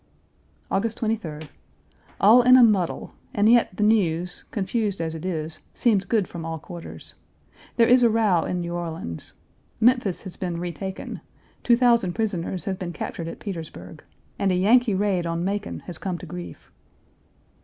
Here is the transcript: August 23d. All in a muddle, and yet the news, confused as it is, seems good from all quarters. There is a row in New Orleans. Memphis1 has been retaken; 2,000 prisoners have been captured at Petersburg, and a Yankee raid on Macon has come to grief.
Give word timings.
August 0.71 0.99
23d. 0.99 1.47
All 2.19 2.41
in 2.41 2.57
a 2.57 2.63
muddle, 2.63 3.13
and 3.35 3.47
yet 3.47 3.77
the 3.77 3.83
news, 3.83 4.45
confused 4.49 4.99
as 4.99 5.13
it 5.13 5.23
is, 5.23 5.59
seems 5.75 6.05
good 6.05 6.27
from 6.27 6.43
all 6.43 6.57
quarters. 6.57 7.13
There 7.75 7.85
is 7.85 8.01
a 8.01 8.09
row 8.09 8.43
in 8.43 8.61
New 8.61 8.73
Orleans. 8.73 9.33
Memphis1 9.79 10.23
has 10.23 10.37
been 10.37 10.59
retaken; 10.59 11.21
2,000 11.63 12.13
prisoners 12.13 12.65
have 12.65 12.79
been 12.79 12.93
captured 12.93 13.27
at 13.27 13.39
Petersburg, 13.39 14.03
and 14.39 14.51
a 14.51 14.55
Yankee 14.55 14.95
raid 14.95 15.27
on 15.27 15.45
Macon 15.45 15.81
has 15.81 15.99
come 15.99 16.17
to 16.17 16.25
grief. 16.25 16.71